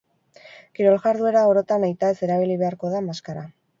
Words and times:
Kirol-jarduera 0.77 1.43
orotan, 1.51 1.85
nahitaez 1.85 2.15
erabili 2.29 2.57
beharko 2.63 2.95
da 2.95 3.03
maskara. 3.11 3.45